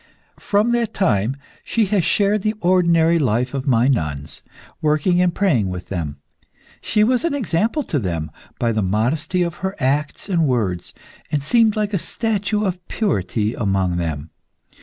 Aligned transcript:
From 0.39 0.71
that 0.71 0.95
time 0.95 1.35
she 1.63 1.85
has 1.93 2.03
shared 2.03 2.41
the 2.41 2.55
ordinary 2.59 3.19
life 3.19 3.53
of 3.53 3.67
my 3.67 3.87
nuns, 3.87 4.41
working 4.81 5.21
and 5.21 5.31
praying 5.31 5.69
with 5.69 5.89
them. 5.89 6.17
She 6.81 7.03
was 7.03 7.23
an 7.23 7.35
example 7.35 7.83
to 7.83 7.99
them 7.99 8.31
by 8.57 8.71
the 8.71 8.81
modesty 8.81 9.43
of 9.43 9.57
her 9.57 9.75
acts 9.77 10.27
and 10.27 10.47
words, 10.47 10.95
and 11.31 11.43
seemed 11.43 11.75
like 11.75 11.93
a 11.93 11.99
statue 11.99 12.63
of 12.65 12.83
purity 12.87 13.53
amongst 13.53 13.99
them. 13.99 14.31